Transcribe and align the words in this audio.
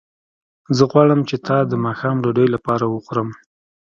زه 0.77 0.83
غواړم 0.91 1.19
چې 1.29 1.35
تا 1.47 1.57
د 1.71 1.73
ماښام 1.85 2.15
ډوډۍ 2.23 2.47
لپاره 2.55 2.85
وخورم 2.87 3.29